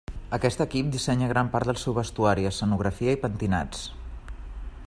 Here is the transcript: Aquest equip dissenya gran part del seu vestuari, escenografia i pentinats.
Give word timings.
Aquest 0.35 0.63
equip 0.63 0.87
dissenya 0.95 1.27
gran 1.33 1.51
part 1.57 1.71
del 1.71 1.79
seu 1.83 1.97
vestuari, 1.99 2.49
escenografia 2.53 3.15
i 3.19 3.23
pentinats. 3.27 3.89